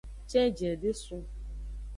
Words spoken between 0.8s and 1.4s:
de sun o.